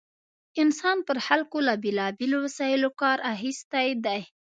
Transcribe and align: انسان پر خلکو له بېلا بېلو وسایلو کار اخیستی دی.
انسان 0.61 0.97
پر 1.07 1.17
خلکو 1.27 1.57
له 1.67 1.73
بېلا 1.83 2.07
بېلو 2.17 2.37
وسایلو 2.45 2.89
کار 3.01 3.17
اخیستی 3.33 3.89
دی. 4.05 4.21